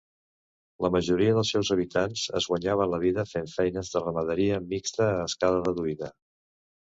[0.85, 5.23] La majoria dels seus habitants es guanyaven la vida fent feines de ramaderia mixta a
[5.33, 6.11] escala reduïda.